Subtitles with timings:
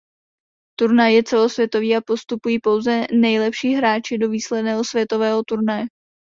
[0.79, 5.85] Turnaj je celosvětový a postupují pouze nejlepší hráči do výsledného světového turnaje.